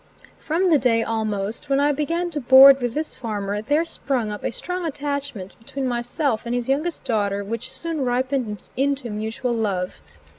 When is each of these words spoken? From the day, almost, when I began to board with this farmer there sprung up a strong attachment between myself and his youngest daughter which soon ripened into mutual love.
From 0.39 0.71
the 0.71 0.79
day, 0.79 1.03
almost, 1.03 1.69
when 1.69 1.79
I 1.79 1.91
began 1.91 2.31
to 2.31 2.41
board 2.41 2.81
with 2.81 2.95
this 2.95 3.15
farmer 3.15 3.61
there 3.61 3.85
sprung 3.85 4.31
up 4.31 4.43
a 4.43 4.51
strong 4.51 4.83
attachment 4.83 5.55
between 5.59 5.87
myself 5.87 6.43
and 6.43 6.55
his 6.55 6.67
youngest 6.67 7.03
daughter 7.03 7.43
which 7.43 7.71
soon 7.71 8.01
ripened 8.03 8.67
into 8.75 9.11
mutual 9.11 9.53
love. 9.53 10.01